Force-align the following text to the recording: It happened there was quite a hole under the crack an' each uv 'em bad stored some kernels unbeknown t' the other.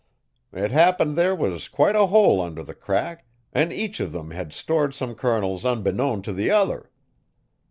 It 0.51 0.71
happened 0.71 1.15
there 1.15 1.35
was 1.35 1.67
quite 1.69 1.95
a 1.95 2.07
hole 2.07 2.41
under 2.41 2.63
the 2.63 2.73
crack 2.73 3.27
an' 3.53 3.71
each 3.71 3.99
uv 3.99 4.19
'em 4.19 4.29
bad 4.29 4.51
stored 4.51 4.95
some 4.95 5.13
kernels 5.13 5.63
unbeknown 5.63 6.23
t' 6.23 6.31
the 6.31 6.49
other. 6.49 6.89